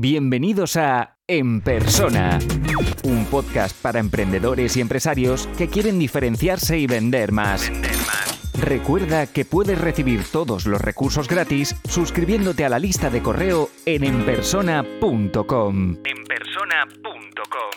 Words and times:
Bienvenidos 0.00 0.76
a 0.76 1.18
En 1.26 1.60
Persona, 1.60 2.38
un 3.02 3.24
podcast 3.24 3.76
para 3.82 3.98
emprendedores 3.98 4.76
y 4.76 4.80
empresarios 4.80 5.48
que 5.58 5.66
quieren 5.66 5.98
diferenciarse 5.98 6.78
y 6.78 6.86
vender 6.86 7.32
más. 7.32 7.68
Recuerda 8.56 9.26
que 9.26 9.44
puedes 9.44 9.80
recibir 9.80 10.20
todos 10.30 10.66
los 10.66 10.80
recursos 10.80 11.26
gratis 11.26 11.74
suscribiéndote 11.88 12.64
a 12.64 12.68
la 12.68 12.78
lista 12.78 13.10
de 13.10 13.20
correo 13.24 13.70
en 13.86 14.04
enpersona.com. 14.04 15.96
enpersona.com. 16.04 17.72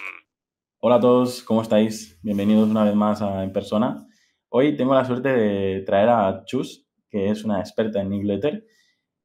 Hola 0.80 0.96
a 0.98 1.00
todos, 1.00 1.42
¿cómo 1.42 1.64
estáis? 1.64 2.20
Bienvenidos 2.22 2.70
una 2.70 2.84
vez 2.84 2.94
más 2.94 3.24
a 3.24 3.44
En 3.44 3.52
Persona. 3.52 4.06
Hoy 4.50 4.78
tengo 4.78 4.94
la 4.94 5.06
suerte 5.06 5.30
de 5.30 5.82
traer 5.88 6.10
a 6.10 6.44
Chus, 6.46 6.88
que 7.10 7.32
es 7.32 7.44
una 7.44 7.62
experta 7.62 8.00
en 8.00 8.12
newsletter. 8.12 8.64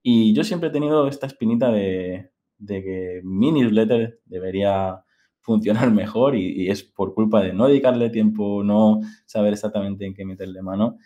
Y 0.02 0.34
yo 0.34 0.44
siempre 0.44 0.70
he 0.70 0.72
tenido 0.72 1.08
esta 1.08 1.26
espinita 1.26 1.70
de, 1.70 2.30
de 2.58 2.82
que 2.82 3.20
mi 3.24 3.52
newsletter 3.52 4.20
debería 4.24 5.02
funcionar 5.40 5.90
mejor 5.92 6.34
y, 6.34 6.68
es 6.68 6.82
por 6.82 7.14
culpa 7.14 7.40
de 7.40 7.52
no 7.52 7.68
dedicarle 7.68 8.10
tiempo, 8.10 8.62
no 8.62 9.00
saber 9.24 9.52
exactamente 9.52 10.04
en 10.04 10.14
qué 10.14 10.24
meterle 10.24 10.62
mano. 10.62 10.98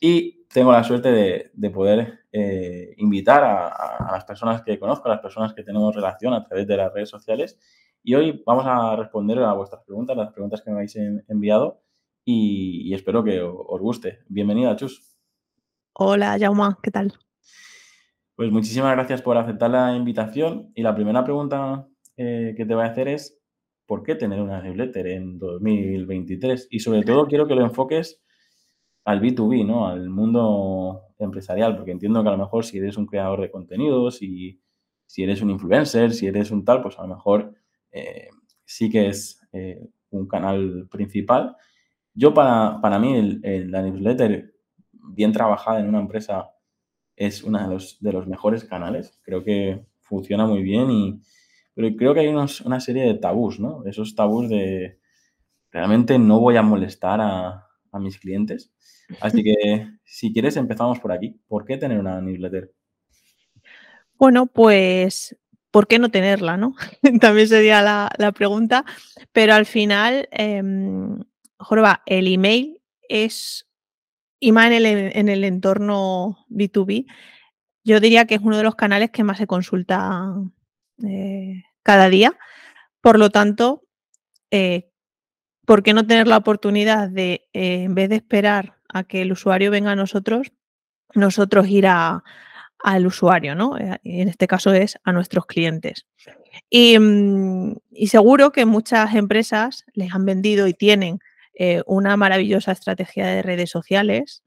Y 0.00 0.46
tengo 0.48 0.72
la 0.72 0.84
suerte 0.84 1.50
de, 1.54 1.70
poder 1.70 2.26
eh, 2.30 2.94
invitar 2.98 3.42
a, 3.42 4.12
las 4.12 4.24
personas 4.24 4.62
que 4.62 4.78
conozco, 4.78 5.08
a 5.08 5.12
las 5.12 5.20
personas 5.20 5.54
que 5.54 5.62
tenemos 5.62 5.94
relación 5.94 6.34
a 6.34 6.44
través 6.44 6.66
de 6.66 6.76
las 6.76 6.92
redes 6.92 7.08
sociales. 7.08 7.58
Y 8.02 8.14
hoy 8.14 8.42
vamos 8.46 8.64
a 8.66 8.96
responder 8.96 9.38
a 9.38 9.54
vuestras 9.54 9.82
preguntas, 9.84 10.16
las 10.16 10.32
preguntas 10.32 10.60
que 10.60 10.70
me 10.70 10.76
habéis 10.76 10.96
enviado 11.28 11.80
y, 12.24 12.94
espero 12.94 13.24
que 13.24 13.40
os 13.42 13.80
guste. 13.80 14.20
Bienvenida, 14.28 14.76
Chus. 14.76 15.16
Hola, 15.94 16.36
Jauma, 16.38 16.78
¿qué 16.82 16.90
tal? 16.90 17.12
Pues 18.36 18.50
muchísimas 18.50 18.92
gracias 18.96 19.22
por 19.22 19.36
aceptar 19.36 19.70
la 19.70 19.94
invitación. 19.94 20.72
Y 20.74 20.82
la 20.82 20.94
primera 20.94 21.22
pregunta 21.22 21.86
eh, 22.16 22.54
que 22.56 22.66
te 22.66 22.74
voy 22.74 22.82
a 22.82 22.88
hacer 22.88 23.06
es, 23.06 23.38
¿por 23.86 24.02
qué 24.02 24.16
tener 24.16 24.40
una 24.42 24.60
newsletter 24.60 25.06
en 25.06 25.38
2023? 25.38 26.66
Y 26.70 26.80
sobre 26.80 27.02
todo 27.04 27.26
quiero 27.28 27.46
que 27.46 27.54
lo 27.54 27.62
enfoques 27.62 28.22
al 29.04 29.20
B2B, 29.20 29.64
¿no? 29.64 29.86
Al 29.86 30.08
mundo 30.10 31.02
empresarial, 31.18 31.76
porque 31.76 31.92
entiendo 31.92 32.22
que 32.24 32.28
a 32.28 32.32
lo 32.32 32.38
mejor 32.38 32.64
si 32.64 32.78
eres 32.78 32.96
un 32.96 33.06
creador 33.06 33.40
de 33.40 33.52
contenidos, 33.52 34.20
y 34.20 34.60
si 35.06 35.22
eres 35.22 35.40
un 35.40 35.50
influencer, 35.50 36.12
si 36.12 36.26
eres 36.26 36.50
un 36.50 36.64
tal, 36.64 36.82
pues 36.82 36.98
a 36.98 37.02
lo 37.02 37.14
mejor 37.14 37.54
eh, 37.92 38.30
sí 38.64 38.90
que 38.90 39.08
es 39.08 39.40
eh, 39.52 39.80
un 40.10 40.26
canal 40.26 40.88
principal. 40.90 41.56
Yo 42.14 42.34
para, 42.34 42.80
para 42.80 42.98
mí 42.98 43.38
la 43.42 43.82
newsletter 43.82 44.54
bien 44.90 45.32
trabajada 45.32 45.78
en 45.80 45.88
una 45.88 46.00
empresa 46.00 46.53
es 47.16 47.42
uno 47.42 47.62
de 47.62 47.74
los, 47.74 48.00
de 48.00 48.12
los 48.12 48.26
mejores 48.26 48.64
canales. 48.64 49.18
Creo 49.22 49.44
que 49.44 49.84
funciona 50.00 50.46
muy 50.46 50.62
bien 50.62 50.90
y 50.90 51.20
pero 51.74 51.96
creo 51.96 52.14
que 52.14 52.20
hay 52.20 52.28
una 52.28 52.80
serie 52.80 53.02
de 53.02 53.14
tabús, 53.14 53.58
¿no? 53.58 53.84
Esos 53.84 54.14
tabús 54.14 54.48
de 54.48 55.00
realmente 55.72 56.20
no 56.20 56.38
voy 56.38 56.56
a 56.56 56.62
molestar 56.62 57.20
a, 57.20 57.66
a 57.90 57.98
mis 57.98 58.18
clientes. 58.18 58.72
Así 59.20 59.42
que 59.42 59.88
si 60.04 60.32
quieres 60.32 60.56
empezamos 60.56 61.00
por 61.00 61.12
aquí. 61.12 61.40
¿Por 61.48 61.64
qué 61.64 61.76
tener 61.76 61.98
una 61.98 62.20
newsletter? 62.20 62.72
Bueno, 64.16 64.46
pues 64.46 65.36
¿por 65.70 65.86
qué 65.86 65.98
no 65.98 66.10
tenerla? 66.10 66.56
¿no? 66.56 66.74
También 67.20 67.48
sería 67.48 67.82
la, 67.82 68.10
la, 68.18 68.32
pregunta. 68.32 68.84
Pero 69.32 69.54
al 69.54 69.66
final, 69.66 70.28
eh, 70.30 70.62
Jorba, 71.58 72.02
el 72.06 72.32
email 72.32 72.80
es 73.08 73.66
y 74.40 74.52
más 74.52 74.70
en 74.70 75.28
el, 75.28 75.44
entorno 75.44 76.44
B2B, 76.50 77.06
yo 77.84 78.00
diría 78.00 78.26
que 78.26 78.34
es 78.36 78.40
uno 78.42 78.56
de 78.56 78.62
los 78.62 78.74
canales 78.74 79.10
que 79.10 79.24
más 79.24 79.38
se 79.38 79.46
consulta 79.46 80.34
eh, 81.06 81.62
cada 81.82 82.08
día. 82.08 82.36
Por 83.00 83.18
lo 83.18 83.30
tanto, 83.30 83.82
eh, 84.50 84.90
¿por 85.66 85.82
qué 85.82 85.92
no 85.94 86.06
tener 86.06 86.26
la 86.26 86.38
oportunidad 86.38 87.08
de, 87.08 87.48
eh, 87.52 87.84
en 87.84 87.94
vez 87.94 88.08
de 88.08 88.16
esperar 88.16 88.78
a 88.88 89.04
que 89.04 89.22
el 89.22 89.32
usuario 89.32 89.70
venga 89.70 89.92
a 89.92 89.96
nosotros, 89.96 90.52
nosotros 91.14 91.68
ir 91.68 91.86
al 91.86 93.06
usuario, 93.06 93.54
¿no? 93.54 93.76
en 93.78 94.28
este 94.28 94.46
caso 94.46 94.72
es 94.72 94.98
a 95.04 95.12
nuestros 95.12 95.46
clientes. 95.46 96.06
Y, 96.70 96.98
mm, 96.98 97.76
y, 97.90 98.08
seguro 98.08 98.52
que 98.52 98.66
muchas 98.66 99.14
empresas 99.14 99.84
les 99.94 100.12
han 100.14 100.24
vendido 100.24 100.66
y 100.68 100.74
tienen 100.74 101.18
eh, 101.54 101.82
una 101.86 102.16
maravillosa 102.16 102.72
estrategia 102.72 103.26
de 103.26 103.42
redes 103.42 103.70
sociales 103.70 104.42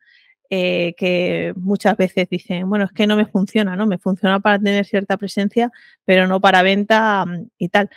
eh, 0.49 0.93
que 0.97 1.53
muchas 1.57 1.97
veces 1.97 2.29
dicen, 2.29 2.69
bueno, 2.69 2.85
es 2.85 2.91
que 2.93 3.05
no 3.05 3.17
me 3.17 3.25
funciona, 3.25 3.75
¿no? 3.75 3.85
Me 3.85 3.97
funciona 3.97 4.39
para 4.39 4.57
tener 4.57 4.85
cierta 4.85 5.17
presencia, 5.17 5.71
pero 6.05 6.25
no 6.25 6.39
para 6.39 6.61
venta 6.61 7.25
mm, 7.25 7.49
y 7.57 7.67
tal. 7.67 7.89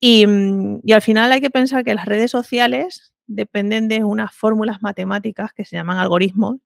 Mm, 0.00 0.76
y, 0.84 0.92
al 0.92 1.02
final 1.02 1.32
hay 1.32 1.40
que 1.40 1.50
pensar 1.50 1.84
que 1.84 1.94
las 1.96 2.06
redes 2.06 2.30
sociales 2.30 3.12
dependen 3.26 3.88
de 3.88 4.04
unas 4.04 4.32
fórmulas 4.32 4.82
matemáticas 4.82 5.52
que 5.52 5.64
se 5.64 5.74
llaman 5.74 5.98
algoritmos 5.98 6.58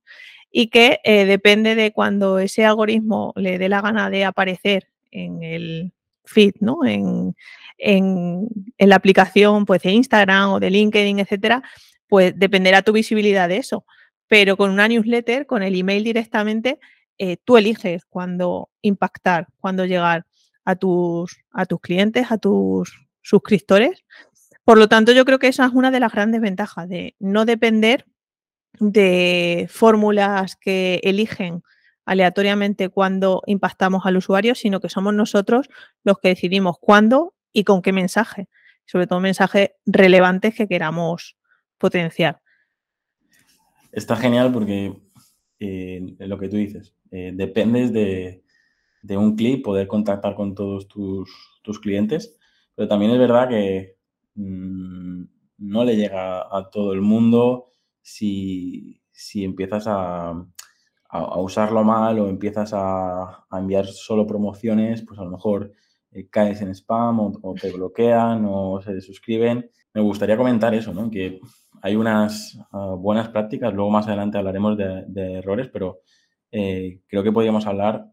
y 0.53 0.69
que 0.69 1.01
eh, 1.05 1.25
depende 1.25 1.75
de 1.75 1.93
cuando 1.93 2.39
ese 2.39 2.67
algoritmo 2.67 3.33
le 3.37 3.59
dé 3.59 3.71
la 3.71 3.81
gana 3.81 4.11
de 4.11 4.27
aparecer 4.27 4.89
en 5.11 5.43
el 5.43 5.93
feed, 6.25 6.55
¿no? 6.61 6.85
En, 6.85 7.35
en, 7.79 8.47
en, 8.77 8.89
la 8.89 8.97
aplicación 8.97 9.65
pues, 9.65 9.83
de 9.83 9.93
Instagram 9.93 10.51
o 10.51 10.61
de 10.61 10.71
LinkedIn, 10.71 11.19
etcétera, 11.19 11.63
pues 12.11 12.39
dependerá 12.39 12.83
tu 12.83 12.93
visibilidad 12.93 13.49
de 13.49 13.57
eso. 13.57 13.87
Pero 14.29 14.57
con 14.59 14.71
una 14.71 14.89
newsletter, 14.89 15.47
con 15.47 15.63
el 15.63 15.75
email 15.75 16.05
directamente, 16.05 16.79
eh, 17.19 17.39
tú 17.45 17.57
eliges 17.57 18.05
cuándo 18.05 18.69
impactar, 18.83 19.49
cuándo 19.59 19.87
llegar 19.87 20.27
a 20.65 20.77
tus, 20.77 21.39
a 21.53 21.65
tus 21.67 21.81
clientes, 21.81 22.31
a 22.31 22.37
tus 22.37 23.09
suscriptores. 23.23 24.05
Por 24.65 24.77
lo 24.79 24.89
tanto, 24.89 25.13
yo 25.13 25.25
creo 25.25 25.39
que 25.39 25.49
esa 25.49 25.65
es 25.67 25.73
una 25.73 25.91
de 25.91 26.01
las 26.01 26.13
grandes 26.13 26.41
ventajas 26.41 26.89
de 26.89 27.15
no 27.19 27.45
depender 27.45 28.07
de 28.79 29.67
fórmulas 29.71 30.57
que 30.57 31.01
eligen 31.05 31.63
aleatoriamente 32.05 32.89
cuándo 32.89 33.43
impactamos 33.47 34.05
al 34.07 34.17
usuario, 34.17 34.55
sino 34.55 34.81
que 34.81 34.89
somos 34.89 35.15
nosotros 35.15 35.69
los 36.03 36.19
que 36.19 36.29
decidimos 36.29 36.77
cuándo 36.81 37.35
y 37.53 37.65
con 37.65 37.83
qué 37.83 37.93
mensaje, 37.93 38.49
sobre 38.87 39.07
todo 39.07 39.21
mensajes 39.21 39.71
relevantes 39.87 40.55
que 40.55 40.67
queramos 40.67 41.37
potenciar. 41.81 42.41
Está 43.91 44.15
genial 44.15 44.53
porque 44.53 44.95
eh, 45.59 46.15
lo 46.21 46.39
que 46.39 46.49
tú 46.49 46.57
dices, 46.57 46.95
eh, 47.11 47.33
dependes 47.35 47.93
de, 47.93 48.45
un 49.17 49.35
clic 49.35 49.65
poder 49.65 49.89
contactar 49.89 50.37
con 50.37 50.55
todos 50.55 50.87
tus, 50.87 51.81
clientes, 51.81 52.39
pero 52.75 52.89
también 52.89 53.13
es 53.13 53.19
verdad 53.19 53.49
que 53.49 53.97
mm, 54.35 55.25
no 55.59 55.85
le 55.85 55.97
llega 55.97 56.41
a 56.41 56.71
todo 56.71 56.93
el 56.93 57.01
mundo 57.01 57.67
si, 58.01 59.01
empiezas 59.35 59.85
a, 59.87 60.35
usarlo 61.37 61.83
mal 61.83 62.21
o 62.21 62.29
empiezas 62.29 62.71
a, 62.73 63.47
enviar 63.53 63.87
solo 63.87 64.27
promociones, 64.27 65.05
pues 65.07 65.19
a 65.19 65.25
lo 65.25 65.31
mejor 65.31 65.73
eh, 66.13 66.29
caes 66.29 66.61
en 66.63 66.75
spam 66.75 67.21
o, 67.21 67.33
o, 67.43 67.55
te 67.55 67.73
bloquean 67.73 68.45
o 68.47 68.81
se 68.81 68.95
desuscriben. 68.95 69.71
Me 69.93 70.01
gustaría 70.01 70.37
comentar 70.37 70.75
eso, 70.75 70.95
¿no? 70.95 71.11
Que 71.11 71.41
hay 71.83 71.97
unas 71.97 72.59
ah, 72.73 72.95
buenas 72.97 73.29
prácticas, 73.29 73.75
luego 73.75 73.91
más 73.91 74.07
adelante 74.07 74.39
hablaremos 74.39 74.77
de, 74.77 75.39
errores, 75.39 75.69
pero 75.73 76.01
eh, 76.53 77.01
creo 77.09 77.23
que 77.23 77.33
podríamos 77.33 77.67
hablar 77.67 78.13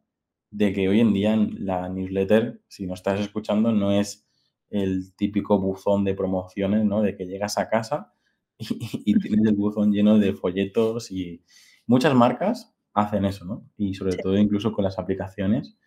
de 0.49 0.73
que 0.73 0.87
hoy 0.89 1.01
en 1.01 1.13
día 1.13 1.33
en 1.33 1.65
la 1.65 1.89
newsletter, 1.89 2.61
si 2.67 2.87
no 2.87 2.93
estás 2.93 3.19
escuchando, 3.19 3.71
no 3.71 3.91
es 3.91 4.27
el 4.69 5.13
típico 5.15 5.59
buzón 5.59 6.03
de 6.03 6.15
promociones, 6.15 6.83
¿no? 6.85 7.01
De 7.01 7.15
que 7.15 7.25
llegas 7.25 7.57
a 7.57 7.69
casa 7.69 8.13
y, 8.59 9.19
tienes 9.19 9.45
el 9.45 9.55
buzón 9.55 9.91
lleno 9.91 10.17
de 10.17 10.33
folletos 10.33 11.11
y 11.11 11.43
muchas 11.85 12.15
marcas 12.15 12.73
hacen 12.93 13.25
eso, 13.25 13.45
¿no? 13.45 13.69
Y 13.77 13.93
sobre 13.93 14.17
todo 14.17 14.37
incluso 14.37 14.71
con 14.71 14.83
las 14.83 14.97
aplicaciones. 14.97 15.77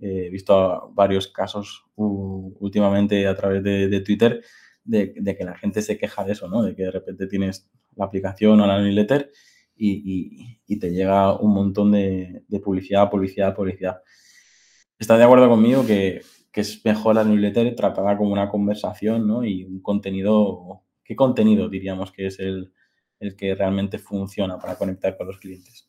he 0.00 0.28
visto 0.30 0.90
varios 0.94 1.28
casos 1.28 1.84
últimamente 1.94 3.26
a 3.28 3.34
través 3.36 3.62
de 3.62 4.00
Twitter 4.00 4.42
de, 4.86 5.36
que 5.36 5.44
la 5.44 5.56
gente 5.56 5.82
se 5.82 5.98
queja 5.98 6.24
de 6.24 6.32
eso, 6.32 6.48
¿no? 6.48 6.62
De 6.62 6.74
que 6.74 6.84
de 6.84 6.90
repente 6.90 7.26
tienes 7.26 7.68
la 7.94 8.06
aplicación 8.06 8.60
o 8.60 8.66
la 8.66 8.80
newsletter 8.80 9.30
y, 9.76 10.78
te 10.78 10.90
llega 10.90 11.38
un 11.38 11.52
montón 11.52 11.92
de, 11.92 12.44
publicidad, 12.62 13.10
publicidad, 13.10 13.54
publicidad. 13.54 14.02
¿Estás 14.98 15.18
de 15.18 15.24
acuerdo 15.24 15.48
conmigo 15.48 15.86
que, 15.86 16.22
que, 16.50 16.60
es 16.62 16.84
mejor 16.84 17.16
la 17.16 17.24
newsletter 17.24 17.74
tratada 17.74 18.16
como 18.16 18.32
una 18.32 18.48
conversación, 18.48 19.26
¿no? 19.26 19.44
Y 19.44 19.64
un 19.64 19.80
contenido, 19.80 20.84
¿qué 21.04 21.14
contenido 21.16 21.68
diríamos 21.68 22.12
que 22.12 22.26
es 22.26 22.38
el, 22.38 22.72
el 23.20 23.36
que 23.36 23.54
realmente 23.54 23.98
funciona 23.98 24.58
para 24.58 24.76
conectar 24.76 25.16
con 25.16 25.26
los 25.26 25.38
clientes? 25.38 25.88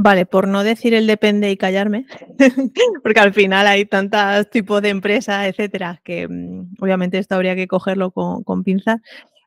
Vale, 0.00 0.26
por 0.26 0.46
no 0.46 0.62
decir 0.62 0.94
el 0.94 1.08
depende 1.08 1.50
y 1.50 1.56
callarme, 1.56 2.06
porque 3.02 3.18
al 3.18 3.34
final 3.34 3.66
hay 3.66 3.84
tantos 3.84 4.48
tipos 4.48 4.80
de 4.80 4.90
empresas, 4.90 5.46
etcétera, 5.46 6.00
que 6.04 6.28
mm, 6.28 6.57
obviamente 6.78 7.18
esto 7.18 7.34
habría 7.34 7.56
que 7.56 7.68
cogerlo 7.68 8.10
con, 8.10 8.64
pinzas. 8.64 9.00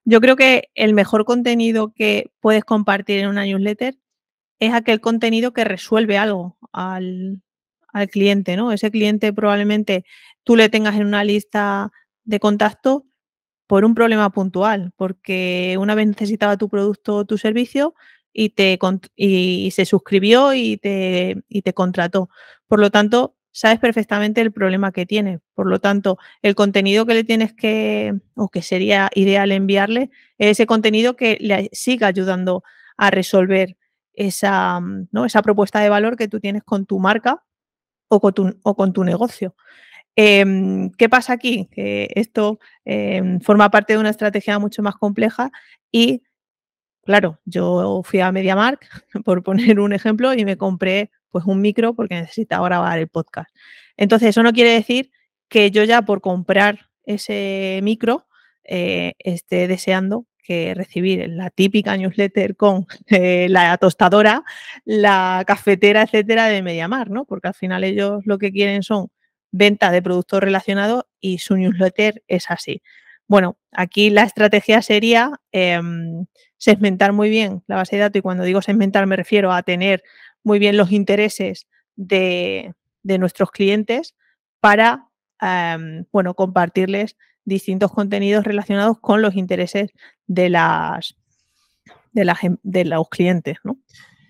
Yo 0.05 0.21
creo 0.21 0.35
que 0.35 0.69
el 0.75 0.93
mejor 0.93 1.25
contenido 1.25 1.93
que 1.93 2.31
puedes 2.39 2.63
compartir 2.63 3.19
en 3.19 3.29
una 3.29 3.45
newsletter 3.45 3.95
es 4.59 4.73
aquel 4.73 5.01
contenido 5.01 5.53
que 5.53 5.63
resuelve 5.63 6.17
algo 6.17 6.57
al, 6.71 7.41
al 7.93 8.09
cliente, 8.09 8.55
¿no? 8.57 8.71
Ese 8.71 8.91
cliente 8.91 9.33
probablemente 9.33 10.05
tú 10.43 10.55
le 10.55 10.69
tengas 10.69 10.95
en 10.95 11.05
una 11.05 11.23
lista 11.23 11.91
de 12.23 12.39
contacto 12.39 13.05
por 13.67 13.85
un 13.85 13.95
problema 13.95 14.29
puntual, 14.31 14.91
porque 14.97 15.77
una 15.79 15.95
vez 15.95 16.07
necesitaba 16.07 16.57
tu 16.57 16.67
producto 16.67 17.15
o 17.15 17.25
tu 17.25 17.37
servicio 17.37 17.95
y, 18.33 18.49
te, 18.49 18.77
y 19.15 19.71
se 19.71 19.85
suscribió 19.85 20.53
y 20.53 20.77
te, 20.77 21.37
y 21.47 21.61
te 21.61 21.73
contrató. 21.73 22.29
Por 22.67 22.79
lo 22.79 22.89
tanto, 22.91 23.35
sabes 23.51 23.79
perfectamente 23.79 24.41
el 24.41 24.51
problema 24.51 24.91
que 24.91 25.05
tiene. 25.05 25.39
Por 25.53 25.67
lo 25.67 25.79
tanto, 25.79 26.17
el 26.41 26.55
contenido 26.55 27.05
que 27.05 27.13
le 27.13 27.23
tienes 27.23 27.53
que, 27.53 28.13
o 28.35 28.49
que 28.49 28.61
sería 28.61 29.09
ideal 29.13 29.51
enviarle, 29.51 30.09
es 30.37 30.51
ese 30.51 30.65
contenido 30.65 31.15
que 31.15 31.37
le 31.39 31.69
siga 31.73 32.07
ayudando 32.07 32.63
a 32.97 33.11
resolver 33.11 33.77
esa, 34.13 34.79
¿no? 35.11 35.25
esa 35.25 35.41
propuesta 35.41 35.79
de 35.79 35.89
valor 35.89 36.17
que 36.17 36.27
tú 36.27 36.39
tienes 36.39 36.63
con 36.63 36.85
tu 36.85 36.99
marca 36.99 37.43
o 38.07 38.19
con 38.19 38.33
tu, 38.33 38.59
o 38.63 38.75
con 38.75 38.93
tu 38.93 39.03
negocio. 39.03 39.55
Em, 40.15 40.91
¿Qué 40.91 41.07
pasa 41.09 41.33
aquí? 41.33 41.69
Esto 41.75 42.59
em, 42.85 43.39
forma 43.39 43.69
parte 43.71 43.93
de 43.93 43.99
una 43.99 44.09
estrategia 44.09 44.59
mucho 44.59 44.83
más 44.83 44.95
compleja 44.95 45.51
y, 45.91 46.23
claro, 47.03 47.39
yo 47.45 48.01
fui 48.03 48.19
a 48.19 48.31
MediaMark, 48.31 48.87
por 49.25 49.43
poner 49.43 49.79
un 49.79 49.93
ejemplo, 49.93 50.33
y 50.33 50.45
me 50.45 50.57
compré 50.57 51.11
pues 51.31 51.45
un 51.45 51.61
micro 51.61 51.93
porque 51.93 52.15
necesitaba 52.15 52.67
grabar 52.67 52.99
el 52.99 53.07
podcast. 53.07 53.49
Entonces, 53.97 54.29
eso 54.29 54.43
no 54.43 54.53
quiere 54.53 54.71
decir 54.71 55.11
que 55.49 55.71
yo 55.71 55.83
ya 55.83 56.01
por 56.03 56.21
comprar 56.21 56.89
ese 57.05 57.79
micro 57.83 58.27
eh, 58.63 59.13
esté 59.19 59.67
deseando 59.67 60.25
que 60.43 60.73
recibir 60.73 61.29
la 61.29 61.49
típica 61.49 61.95
newsletter 61.97 62.55
con 62.55 62.85
eh, 63.07 63.47
la 63.49 63.77
tostadora, 63.77 64.43
la 64.85 65.43
cafetera, 65.47 66.03
etcétera, 66.03 66.47
de 66.47 66.61
Mediamar, 66.61 67.09
¿no? 67.09 67.25
Porque 67.25 67.49
al 67.49 67.53
final 67.53 67.83
ellos 67.83 68.21
lo 68.25 68.37
que 68.37 68.51
quieren 68.51 68.83
son 68.83 69.07
venta 69.51 69.91
de 69.91 70.01
productos 70.01 70.41
relacionados 70.41 71.03
y 71.19 71.39
su 71.39 71.57
newsletter 71.57 72.23
es 72.27 72.49
así. 72.49 72.81
Bueno, 73.27 73.57
aquí 73.71 74.09
la 74.09 74.23
estrategia 74.23 74.81
sería 74.81 75.31
em, 75.51 76.25
segmentar 76.57 77.13
muy 77.13 77.29
bien 77.29 77.63
la 77.67 77.77
base 77.77 77.95
de 77.95 78.01
datos 78.01 78.19
y 78.19 78.21
cuando 78.21 78.43
digo 78.43 78.61
segmentar 78.61 79.07
me 79.07 79.15
refiero 79.15 79.51
a 79.51 79.63
tener 79.63 80.03
muy 80.43 80.59
bien 80.59 80.77
los 80.77 80.91
intereses 80.91 81.67
de, 81.95 82.73
nuestros 83.03 83.51
clientes 83.51 84.15
para, 84.59 85.09
em, 85.39 86.05
bueno, 86.11 86.33
compartirles 86.33 87.17
distintos 87.45 87.91
contenidos 87.91 88.43
relacionados 88.43 88.99
con 88.99 89.21
los 89.21 89.35
intereses 89.35 89.91
de 90.27 90.49
las 90.49 91.15
de, 92.13 92.25
la, 92.25 92.37
de 92.63 92.85
los 92.85 93.09
clientes, 93.09 93.57
¿no? 93.63 93.77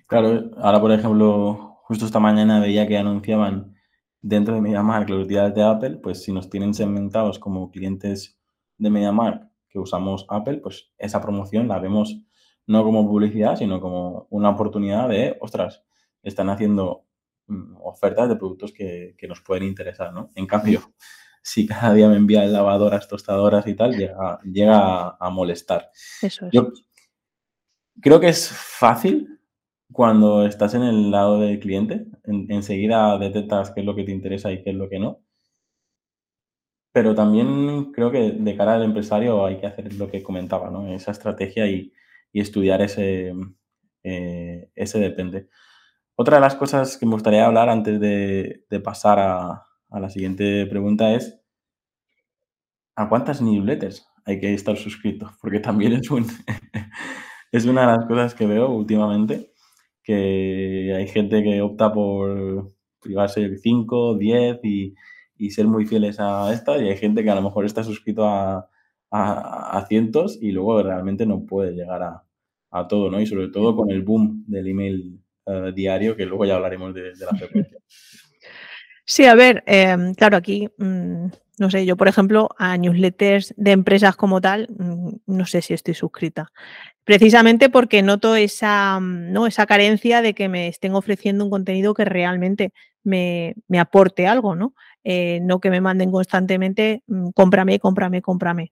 Claro, 0.08 0.52
ahora 0.58 0.80
por 0.80 0.92
ejemplo, 0.92 1.80
justo 1.84 2.06
esta 2.06 2.20
mañana 2.20 2.60
veía 2.60 2.88
que 2.88 2.98
anunciaban 2.98 3.76
dentro 4.22 4.54
de 4.54 4.62
MediaMark 4.62 5.10
los 5.10 5.28
días 5.28 5.54
de 5.56 5.64
Apple, 5.64 5.98
pues 5.98 6.24
si 6.24 6.32
nos 6.32 6.50
tienen 6.50 6.74
segmentados 6.74 7.40
como 7.40 7.72
clientes 7.72 8.38
de 8.78 8.90
MediaMark 8.90 9.50
que 9.70 9.80
usamos 9.80 10.26
Apple, 10.30 10.58
pues 10.58 10.92
esa 10.98 11.22
promoción 11.22 11.68
la 11.68 11.80
vemos 11.80 12.22
no 12.68 12.84
como 12.84 13.08
publicidad, 13.08 13.56
sino 13.56 13.82
como 13.82 14.28
una 14.30 14.50
oportunidad 14.50 15.10
de, 15.10 15.38
ostras, 15.42 15.84
están 16.24 16.50
haciendo 16.50 17.06
mm, 17.48 17.78
ofertas 17.82 18.30
de 18.30 18.36
productos 18.36 18.74
que, 18.74 19.16
nos 19.28 19.42
pueden 19.42 19.64
interesar, 19.64 20.14
¿no? 20.14 20.30
En 20.36 20.48
cambio, 20.48 20.94
si 21.44 21.68
cada 21.68 21.94
día 21.94 22.08
me 22.08 22.16
envían 22.16 22.52
lavadoras, 22.52 23.08
tostadoras 23.08 23.68
y 23.68 23.76
tal, 23.76 23.96
llega, 23.98 24.40
llega 24.44 25.18
a, 25.20 25.30
molestar. 25.30 25.90
Eso 26.22 26.46
es. 26.46 26.52
Yo 26.52 26.72
creo 28.02 28.20
que 28.20 28.30
es 28.30 28.50
fácil 28.50 29.40
cuando 29.92 30.46
estás 30.46 30.74
en 30.74 30.84
el 30.84 31.12
lado 31.12 31.40
del 31.40 31.60
cliente, 31.60 32.06
enseguida 32.24 33.18
detectas 33.18 33.72
qué 33.72 33.82
es 33.82 33.86
lo 33.86 33.96
que 33.96 34.04
te 34.04 34.12
interesa 34.12 34.52
y 34.52 34.64
qué 34.64 34.72
es 34.72 34.76
lo 34.76 34.90
que 34.90 35.00
no. 35.00 35.22
Pero 36.94 37.16
también 37.16 37.92
creo 37.94 38.12
que 38.12 38.32
de 38.32 38.58
cara 38.58 38.76
al 38.76 38.84
empresario 38.84 39.46
hay 39.46 39.58
que 39.60 39.68
hacer 39.68 39.94
lo 39.94 40.10
que 40.10 40.24
comentaba, 40.24 40.70
¿no? 40.70 40.94
Esa 40.94 41.12
estrategia 41.12 41.68
y, 41.68 41.94
estudiar 42.34 42.82
ese, 42.82 43.34
eh, 44.04 44.70
ese 44.76 45.00
depende. 45.00 45.50
Otra 46.22 46.38
de 46.38 46.42
las 46.42 46.54
cosas 46.54 47.00
que 47.00 47.08
me 47.08 47.14
gustaría 47.14 47.48
hablar 47.48 47.68
antes 47.68 48.00
de, 48.00 48.64
pasar 48.84 49.18
a, 49.18 49.66
la 49.90 50.08
siguiente 50.12 50.68
pregunta 50.68 51.16
es, 51.16 51.42
¿a 52.96 53.10
cuántas 53.10 53.42
newsletters 53.42 54.08
hay 54.24 54.40
que 54.40 54.54
estar 54.54 54.78
suscrito? 54.78 55.32
Porque 55.42 55.60
también 55.60 55.94
es, 55.94 56.12
un, 56.12 56.28
es 57.52 57.66
una 57.66 57.82
de 57.82 57.98
las 57.98 58.06
cosas 58.06 58.36
que 58.36 58.46
veo 58.46 58.70
últimamente, 58.70 59.52
que 60.04 60.94
hay 60.96 61.08
gente 61.08 61.42
que 61.42 61.60
opta 61.60 61.92
por 61.92 62.72
privarse 63.02 63.58
5, 63.58 64.20
10 64.20 64.60
y, 64.62 65.50
ser 65.50 65.66
muy 65.66 65.88
fieles 65.88 66.20
a 66.20 66.54
esta, 66.54 66.78
y 66.78 66.88
hay 66.88 66.98
gente 66.98 67.24
que 67.24 67.32
a 67.32 67.36
lo 67.36 67.42
mejor 67.42 67.66
está 67.66 67.84
suscrito 67.84 68.28
a, 68.28 68.70
cientos 69.88 70.38
y 70.40 70.52
luego 70.52 70.84
realmente 70.84 71.26
no 71.26 71.48
puede 71.48 71.72
llegar 71.72 72.04
a, 72.04 72.24
a 72.70 72.88
todo, 72.88 73.10
¿no? 73.10 73.20
Y 73.20 73.26
sobre 73.26 73.48
todo 73.48 73.76
con 73.76 73.90
el 73.90 74.04
boom 74.04 74.46
del 74.46 74.68
email 74.68 75.20
eh, 75.46 75.72
diario, 75.74 76.16
que 76.16 76.26
luego 76.26 76.46
ya 76.46 76.56
hablaremos 76.56 76.94
de, 76.94 77.14
la 77.18 77.38
frecuencia. 77.38 77.78
Sí, 79.06 79.26
a 79.26 79.36
ver, 79.36 79.64
em, 79.66 80.14
claro, 80.14 80.38
aquí, 80.38 80.70
mm, 80.78 81.26
no 81.60 81.70
sé, 81.70 81.86
yo 81.86 81.98
por 81.98 82.08
ejemplo, 82.08 82.50
a 82.58 82.78
newsletters 82.78 83.54
de 83.58 83.72
empresas 83.72 84.16
como 84.16 84.40
tal, 84.40 84.68
mm, 84.78 85.10
no 85.28 85.46
sé 85.46 85.62
si 85.62 85.74
estoy 85.74 85.96
suscrita. 85.96 86.52
Precisamente 87.04 87.70
porque 87.70 88.04
noto 88.04 88.36
esa, 88.36 89.00
mm, 89.00 89.32
¿no? 89.34 89.48
esa 89.48 89.66
carencia 89.66 90.22
de 90.22 90.34
que 90.34 90.48
me 90.50 90.68
estén 90.68 90.96
ofreciendo 90.96 91.44
un 91.44 91.50
contenido 91.52 91.94
que 91.94 92.06
realmente 92.06 92.72
me, 93.04 93.56
aporte 93.80 94.28
algo, 94.28 94.56
¿no? 94.56 94.76
Eh, 95.04 95.40
no 95.42 95.60
que 95.60 95.72
me 95.72 95.82
manden 95.82 96.12
constantemente, 96.12 97.04
cómprame, 97.34 97.80
cómprame, 97.80 98.22
cómprame. 98.22 98.72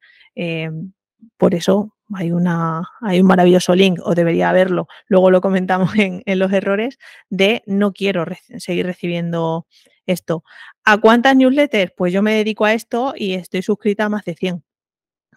Por 1.38 1.56
eso 1.56 1.99
hay, 2.14 2.32
una, 2.32 2.84
hay 3.02 3.22
un 3.22 3.28
maravilloso 3.28 3.76
link, 3.76 4.00
o 4.04 4.16
debería 4.16 4.50
haberlo, 4.50 4.88
luego 5.08 5.32
lo 5.32 5.42
comentamos 5.42 5.92
en, 5.96 6.24
los 6.40 6.52
errores, 6.52 6.98
de 7.30 7.64
no 7.66 7.94
quiero 7.94 8.26
seguir 8.58 8.86
recibiendo 8.86 9.68
esto. 10.06 10.44
¿A 10.86 10.98
cuántas 10.98 11.36
newsletters? 11.36 11.94
Pues 11.96 12.14
yo 12.14 12.22
me 12.22 12.34
dedico 12.34 12.66
a 12.66 12.74
esto 12.74 13.14
y 13.16 13.34
estoy 13.34 13.62
suscrita 13.62 14.06
a 14.06 14.10
más 14.10 14.26
de 14.26 14.36
100. 14.36 14.64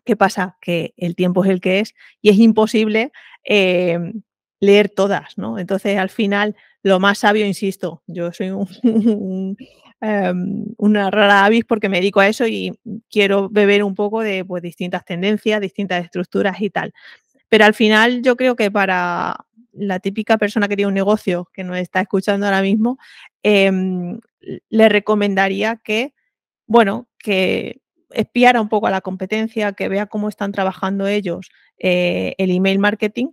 ¿Qué 0.04 0.16
pasa? 0.16 0.56
Que 0.60 0.94
el 0.96 1.14
tiempo 1.14 1.44
es 1.44 1.50
el 1.50 1.60
que 1.60 1.80
es 1.80 1.94
y 2.20 2.30
es 2.30 2.38
imposible 2.38 3.12
em, 3.44 4.22
leer 4.60 4.88
todas, 4.88 5.36
¿no? 5.38 5.58
Entonces, 5.58 5.98
al 5.98 6.10
final, 6.10 6.56
lo 6.82 7.00
más 7.00 7.19
sabio, 7.19 7.46
insisto, 7.46 8.02
yo 8.06 8.32
soy 8.32 8.50
un, 8.50 8.66
Em, 10.04 10.64
una 10.78 11.12
rara 11.12 11.44
avis 11.44 11.64
porque 11.64 11.88
me 11.88 11.99
dedico 11.99 12.19
a 12.19 12.26
eso 12.26 12.44
y 12.44 12.72
quiero 13.08 13.49
beber 13.49 13.84
un 13.84 13.94
poco 13.94 14.20
de 14.20 14.44
pues, 14.44 14.60
distintas 14.60 15.05
tendencias, 15.05 15.60
distintas 15.60 16.05
estructuras 16.05 16.60
y 16.60 16.70
tal. 16.70 16.93
Pero 17.48 17.65
al 17.67 17.74
final 17.74 18.20
yo 18.20 18.34
creo 18.36 18.56
que 18.56 18.69
para 18.69 19.36
la 19.72 20.00
típica 20.00 20.38
persona 20.38 20.67
que 20.67 20.74
tiene 20.74 20.88
un 20.88 20.94
negocio 20.94 21.48
que 21.53 21.62
nos 21.62 21.79
está 21.79 22.00
escuchando 22.00 22.46
ahora 22.46 22.62
mismo, 22.62 22.98
em, 23.44 24.19
le 24.70 24.88
recomendaría 24.88 25.76
que, 25.84 26.15
bueno, 26.67 27.08
que 27.17 27.81
espiara 28.10 28.60
un 28.60 28.69
poco 28.69 28.88
a 28.88 28.91
la 28.91 29.03
competencia, 29.03 29.72
que 29.72 29.88
vea 29.88 30.06
cómo 30.06 30.29
están 30.29 30.50
trabajando 30.50 31.06
ellos 31.06 31.48
eh, 31.79 32.34
el 32.38 32.50
email 32.50 32.81
marketing 32.81 33.29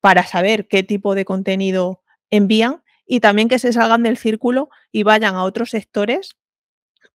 para 0.00 0.24
saber 0.24 0.68
qué 0.68 0.84
tipo 0.84 1.16
de 1.16 1.24
contenido 1.24 2.00
envían 2.30 2.81
y 3.06 3.20
también 3.20 3.48
que 3.48 3.58
se 3.58 3.72
salgan 3.72 4.02
del 4.02 4.16
círculo 4.16 4.70
y 4.90 5.02
vayan 5.02 5.34
a 5.34 5.44
otros 5.44 5.70
sectores 5.70 6.36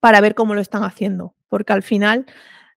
para 0.00 0.20
ver 0.20 0.34
cómo 0.34 0.54
lo 0.54 0.60
están 0.60 0.84
haciendo. 0.84 1.34
Porque 1.48 1.72
al 1.72 1.82
final, 1.82 2.26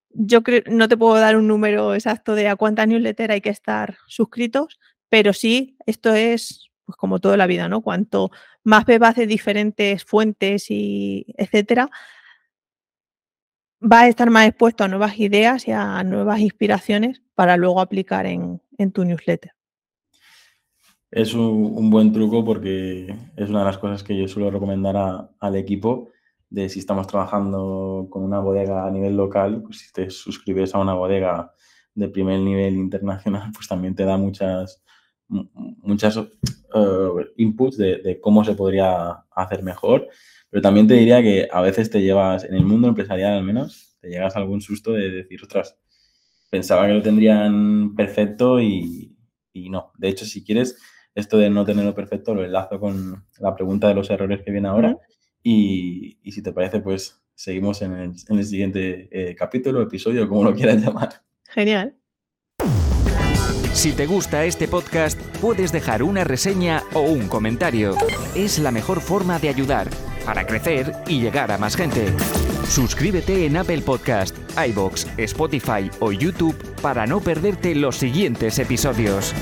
yo 0.10 0.44
creo, 0.44 0.64
no 0.68 0.88
te 0.88 0.98
puedo 0.98 1.16
dar 1.20 1.36
un 1.38 1.48
número 1.48 1.96
exacto 1.96 2.36
de 2.36 2.48
a 2.48 2.56
cuántas 2.56 2.88
newsletters 2.88 3.34
hay 3.34 3.42
que 3.42 3.50
estar 3.50 3.98
suscritos, 4.08 4.80
pero 5.10 5.34
sí, 5.34 5.78
esto 5.86 6.14
es 6.14 6.70
pues 6.86 6.98
como 6.98 7.20
toda 7.20 7.38
la 7.38 7.48
vida, 7.48 7.70
¿no? 7.70 7.82
Cuanto 7.82 8.32
más 8.64 8.86
bebas 8.86 9.16
de 9.16 9.28
diferentes 9.28 10.04
fuentes 10.06 10.72
y 10.72 11.26
etcétera, 11.38 11.90
vas 13.80 14.04
a 14.04 14.08
estar 14.08 14.30
más 14.30 14.48
expuesto 14.48 14.84
a 14.84 14.88
nuevas 14.88 15.20
ideas 15.20 15.68
y 15.68 15.72
a 15.72 16.04
nuevas 16.04 16.40
inspiraciones 16.40 17.22
para 17.36 17.58
luego 17.58 17.82
aplicar 17.82 18.26
en 18.26 18.62
tu 18.94 19.06
newsletter 19.06 19.59
es 21.12 21.34
un, 21.34 21.90
buen 21.90 22.12
truco 22.14 22.46
porque 22.46 23.16
es 23.36 23.50
una 23.50 23.60
de 23.60 23.66
las 23.66 23.78
cosas 23.78 24.04
que 24.04 24.18
yo 24.18 24.28
suelo 24.28 24.52
recomendar 24.52 25.30
al 25.40 25.56
equipo 25.56 26.10
de 26.50 26.70
si 26.70 26.80
estamos 26.80 27.08
trabajando 27.08 28.08
con 28.10 28.24
una 28.24 28.40
bodega 28.40 28.86
a 28.86 28.92
nivel 28.92 29.16
local, 29.16 29.62
pues 29.64 29.80
si 29.80 29.92
te 29.92 30.10
suscribes 30.10 30.74
a 30.74 30.80
una 30.80 30.94
bodega 30.94 31.52
de 31.94 32.10
primer 32.10 32.40
nivel 32.40 32.76
internacional, 32.76 33.52
pues 33.54 33.68
también 33.68 33.96
te 33.96 34.04
da 34.04 34.18
muchas, 34.18 34.84
muchas 35.28 36.18
uh, 36.18 37.22
inputs 37.38 37.78
de, 37.78 37.98
de, 37.98 38.20
cómo 38.20 38.44
se 38.44 38.56
podría 38.56 39.12
hacer 39.32 39.64
mejor. 39.64 40.08
Pero 40.50 40.62
también 40.62 40.88
te 40.88 40.96
diría 40.96 41.22
que 41.22 41.48
a 41.52 41.62
veces 41.62 41.92
te 41.92 42.02
llevas, 42.02 42.44
en 42.44 42.56
el 42.56 42.66
mundo 42.66 42.88
empresarial 42.88 43.34
al 43.34 43.44
menos, 43.44 43.98
te 44.02 44.10
llegas 44.10 44.36
a 44.36 44.40
algún 44.40 44.62
susto 44.62 44.94
de 44.94 45.12
decir, 45.12 45.40
ostras, 45.44 45.78
pensaba 46.50 46.88
que 46.88 46.94
lo 46.94 47.02
tendrían 47.04 47.94
perfecto 47.96 48.60
y, 48.60 49.16
y 49.54 49.70
no. 49.70 49.92
De 49.98 50.10
hecho, 50.10 50.26
si 50.26 50.44
quieres, 50.44 50.78
esto 51.20 51.38
de 51.38 51.50
no 51.50 51.66
tenerlo 51.66 51.94
perfecto 51.94 52.34
lo 52.34 52.44
enlazo 52.44 52.80
con 52.80 53.26
la 53.40 53.56
pregunta 53.56 53.88
de 53.88 53.96
los 53.96 54.10
errores 54.10 54.42
que 54.44 54.52
viene 54.52 54.68
ahora. 54.68 54.98
Y, 55.42 56.20
si 56.32 56.42
te 56.42 56.52
parece, 56.52 56.80
pues 56.80 57.22
seguimos 57.36 57.82
en 57.82 57.94
el, 57.94 58.46
siguiente 58.46 59.08
eh, 59.12 59.36
capítulo, 59.36 59.82
episodio, 59.82 60.28
como 60.28 60.44
lo 60.44 60.54
quieras 60.54 60.82
llamar. 60.84 61.10
Genial. 61.46 61.96
Si 63.74 63.94
te 63.94 64.08
gusta 64.08 64.44
este 64.44 64.68
podcast, 64.68 65.20
puedes 65.40 65.72
dejar 65.72 66.04
una 66.04 66.24
reseña 66.24 66.84
o 66.94 67.02
un 67.02 67.28
comentario. 67.28 67.96
Es 68.36 68.60
la 68.60 68.72
mejor 68.72 69.00
forma 69.00 69.40
de 69.40 69.48
ayudar 69.48 69.88
para 70.26 70.46
crecer 70.46 70.92
y 71.08 71.22
llegar 71.22 71.52
a 71.52 71.58
más 71.58 71.78
gente. 71.78 72.14
Suscríbete 72.68 73.46
en 73.46 73.58
Apple 73.58 73.82
Podcast, 73.82 74.36
iBox, 74.68 75.08
Spotify 75.18 75.90
o 76.00 76.12
YouTube 76.12 76.56
para 76.82 77.08
no 77.08 77.22
perderte 77.22 77.74
los 77.74 77.96
siguientes 77.96 78.60
episodios. 78.60 79.34